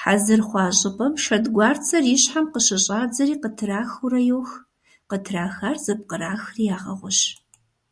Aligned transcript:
Хьэзыр 0.00 0.40
хъуа 0.48 0.64
щӀыпӀэм 0.78 1.14
шэдгуарцэр 1.22 2.04
и 2.14 2.16
щхьэм 2.22 2.46
къыщыщӏадзэри 2.52 3.36
къытрахыурэ 3.42 4.20
йох, 4.28 4.50
къытрахар 5.08 5.76
зэпкърахри 5.84 6.64
ягъэгъущ. 6.76 7.18